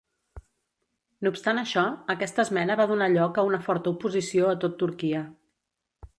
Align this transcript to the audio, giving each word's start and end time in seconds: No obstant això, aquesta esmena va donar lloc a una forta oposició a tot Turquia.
No 1.25 1.31
obstant 1.33 1.61
això, 1.63 1.83
aquesta 2.13 2.45
esmena 2.47 2.79
va 2.81 2.89
donar 2.93 3.11
lloc 3.17 3.39
a 3.43 3.45
una 3.51 3.61
forta 3.67 3.93
oposició 3.95 4.51
a 4.55 4.59
tot 4.67 4.81
Turquia. 4.83 5.25